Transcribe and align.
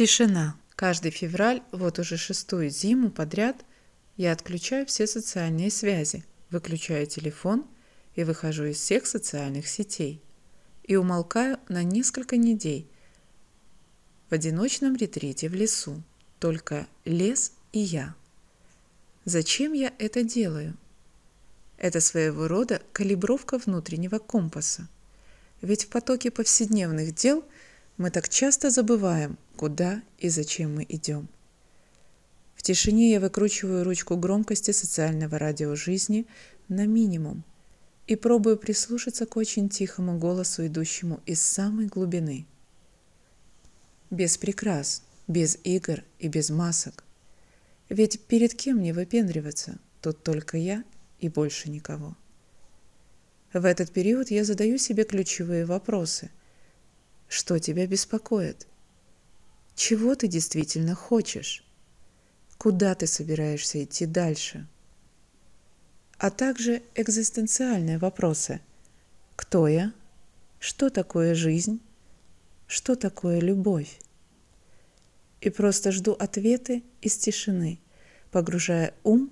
Тишина. 0.00 0.56
Каждый 0.76 1.10
февраль, 1.10 1.62
вот 1.72 1.98
уже 1.98 2.16
шестую 2.16 2.70
зиму 2.70 3.10
подряд, 3.10 3.66
я 4.16 4.32
отключаю 4.32 4.86
все 4.86 5.06
социальные 5.06 5.70
связи, 5.70 6.24
выключаю 6.48 7.06
телефон 7.06 7.66
и 8.14 8.24
выхожу 8.24 8.64
из 8.64 8.78
всех 8.78 9.04
социальных 9.04 9.68
сетей. 9.68 10.22
И 10.84 10.96
умолкаю 10.96 11.58
на 11.68 11.82
несколько 11.82 12.38
недель 12.38 12.88
в 14.30 14.32
одиночном 14.32 14.96
ретрите 14.96 15.50
в 15.50 15.54
лесу. 15.54 16.02
Только 16.38 16.86
лес 17.04 17.52
и 17.72 17.80
я. 17.80 18.14
Зачем 19.26 19.74
я 19.74 19.92
это 19.98 20.22
делаю? 20.22 20.78
Это 21.76 22.00
своего 22.00 22.48
рода 22.48 22.80
калибровка 22.94 23.58
внутреннего 23.58 24.18
компаса. 24.18 24.88
Ведь 25.60 25.84
в 25.84 25.88
потоке 25.88 26.30
повседневных 26.30 27.14
дел 27.14 27.44
мы 28.00 28.10
так 28.10 28.30
часто 28.30 28.70
забываем, 28.70 29.36
куда 29.56 30.02
и 30.18 30.30
зачем 30.30 30.76
мы 30.76 30.86
идем. 30.88 31.28
В 32.54 32.62
тишине 32.62 33.10
я 33.12 33.20
выкручиваю 33.20 33.84
ручку 33.84 34.16
громкости 34.16 34.70
социального 34.70 35.38
радио 35.38 35.76
жизни 35.76 36.26
на 36.68 36.86
минимум 36.86 37.44
и 38.06 38.16
пробую 38.16 38.56
прислушаться 38.56 39.26
к 39.26 39.36
очень 39.36 39.68
тихому 39.68 40.18
голосу, 40.18 40.66
идущему 40.66 41.20
из 41.26 41.42
самой 41.42 41.88
глубины. 41.88 42.46
Без 44.08 44.38
прикрас, 44.38 45.02
без 45.28 45.58
игр 45.62 46.02
и 46.18 46.28
без 46.28 46.48
масок. 46.48 47.04
Ведь 47.90 48.18
перед 48.22 48.54
кем 48.54 48.78
мне 48.78 48.94
выпендриваться? 48.94 49.78
Тут 50.00 50.22
только 50.22 50.56
я 50.56 50.84
и 51.18 51.28
больше 51.28 51.68
никого. 51.68 52.16
В 53.52 53.62
этот 53.66 53.90
период 53.90 54.30
я 54.30 54.42
задаю 54.44 54.78
себе 54.78 55.04
ключевые 55.04 55.66
вопросы. 55.66 56.30
Что 57.30 57.60
тебя 57.60 57.86
беспокоит? 57.86 58.66
Чего 59.76 60.16
ты 60.16 60.26
действительно 60.26 60.96
хочешь? 60.96 61.64
Куда 62.58 62.96
ты 62.96 63.06
собираешься 63.06 63.84
идти 63.84 64.04
дальше? 64.04 64.66
А 66.18 66.30
также 66.30 66.82
экзистенциальные 66.96 67.98
вопросы. 67.98 68.60
Кто 69.36 69.68
я? 69.68 69.92
Что 70.58 70.90
такое 70.90 71.36
жизнь? 71.36 71.80
Что 72.66 72.96
такое 72.96 73.38
любовь? 73.38 74.00
И 75.40 75.50
просто 75.50 75.92
жду 75.92 76.14
ответы 76.14 76.82
из 77.00 77.16
тишины, 77.16 77.78
погружая 78.32 78.92
ум 79.04 79.30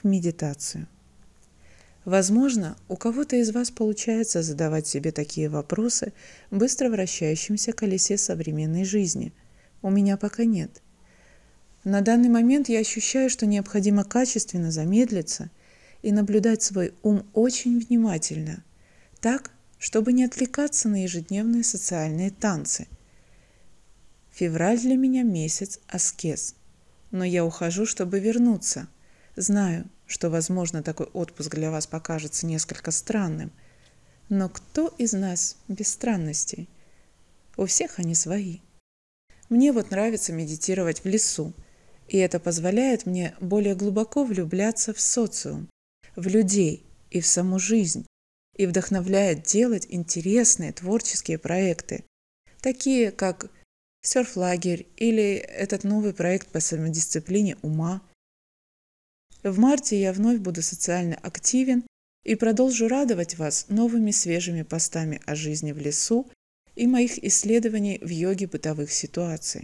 в 0.00 0.06
медитацию. 0.06 0.86
Возможно, 2.04 2.76
у 2.88 2.96
кого-то 2.96 3.36
из 3.36 3.52
вас 3.52 3.70
получается 3.70 4.42
задавать 4.42 4.86
себе 4.86 5.12
такие 5.12 5.48
вопросы 5.48 6.12
в 6.50 6.58
быстро 6.58 6.88
вращающемся 6.90 7.72
колесе 7.72 8.18
современной 8.18 8.84
жизни– 8.84 9.32
у 9.82 9.90
меня 9.90 10.16
пока 10.16 10.44
нет. 10.44 10.80
На 11.84 12.00
данный 12.00 12.28
момент 12.28 12.68
я 12.68 12.78
ощущаю, 12.78 13.28
что 13.28 13.46
необходимо 13.46 14.04
качественно 14.04 14.70
замедлиться 14.70 15.50
и 16.02 16.12
наблюдать 16.12 16.62
свой 16.62 16.94
ум 17.02 17.26
очень 17.32 17.80
внимательно, 17.80 18.62
так, 19.20 19.50
чтобы 19.78 20.12
не 20.12 20.24
отвлекаться 20.24 20.88
на 20.88 21.02
ежедневные 21.02 21.64
социальные 21.64 22.30
танцы. 22.30 22.86
Февраль 24.30 24.78
для 24.78 24.96
меня 24.96 25.24
месяц 25.24 25.80
аскез, 25.88 26.54
но 27.10 27.24
я 27.24 27.44
ухожу, 27.44 27.84
чтобы 27.84 28.20
вернуться. 28.20 28.86
Знаю, 29.36 29.88
что, 30.06 30.28
возможно, 30.28 30.82
такой 30.82 31.06
отпуск 31.06 31.54
для 31.54 31.70
вас 31.70 31.86
покажется 31.86 32.46
несколько 32.46 32.90
странным, 32.90 33.50
но 34.28 34.48
кто 34.48 34.88
из 34.98 35.12
нас 35.12 35.56
без 35.68 35.88
странностей? 35.88 36.68
У 37.56 37.66
всех 37.66 37.98
они 37.98 38.14
свои. 38.14 38.60
Мне 39.48 39.72
вот 39.72 39.90
нравится 39.90 40.32
медитировать 40.32 41.04
в 41.04 41.08
лесу, 41.08 41.52
и 42.08 42.18
это 42.18 42.40
позволяет 42.40 43.06
мне 43.06 43.34
более 43.40 43.74
глубоко 43.74 44.24
влюбляться 44.24 44.92
в 44.92 45.00
социум, 45.00 45.68
в 46.16 46.26
людей 46.26 46.84
и 47.10 47.20
в 47.20 47.26
саму 47.26 47.58
жизнь, 47.58 48.06
и 48.56 48.66
вдохновляет 48.66 49.44
делать 49.44 49.86
интересные 49.88 50.72
творческие 50.72 51.38
проекты, 51.38 52.04
такие 52.60 53.10
как 53.10 53.50
серф-лагерь 54.02 54.86
или 54.96 55.34
этот 55.34 55.84
новый 55.84 56.12
проект 56.12 56.48
по 56.48 56.60
самодисциплине 56.60 57.56
ума. 57.62 58.02
В 59.42 59.58
марте 59.58 60.00
я 60.00 60.12
вновь 60.12 60.38
буду 60.38 60.62
социально 60.62 61.16
активен 61.16 61.84
и 62.24 62.36
продолжу 62.36 62.86
радовать 62.86 63.36
вас 63.38 63.66
новыми 63.68 64.12
свежими 64.12 64.62
постами 64.62 65.20
о 65.26 65.34
жизни 65.34 65.72
в 65.72 65.78
лесу 65.78 66.30
и 66.76 66.86
моих 66.86 67.22
исследований 67.22 67.98
в 68.00 68.08
йоге 68.08 68.46
бытовых 68.46 68.92
ситуаций. 68.92 69.60